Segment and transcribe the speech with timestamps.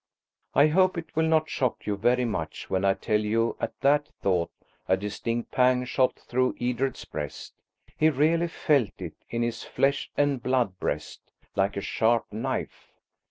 [0.55, 4.07] I hope it will not shock you very much when I tell you at that
[4.19, 4.49] thought
[4.87, 7.53] a distinct pang shot through Edred's breast.
[7.97, 11.21] He really felt it, in his flesh and blood breast,
[11.55, 12.91] like a sharp knife.